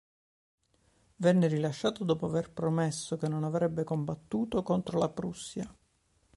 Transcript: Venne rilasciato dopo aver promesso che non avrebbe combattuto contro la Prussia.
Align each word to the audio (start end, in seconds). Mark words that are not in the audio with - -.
Venne 1.17 1.45
rilasciato 1.47 2.03
dopo 2.03 2.25
aver 2.25 2.49
promesso 2.49 3.17
che 3.17 3.27
non 3.27 3.43
avrebbe 3.43 3.83
combattuto 3.83 4.63
contro 4.63 4.97
la 4.97 5.09
Prussia. 5.09 5.75